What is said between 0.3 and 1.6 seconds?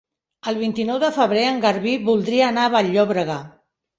El vint-i-nou de febrer en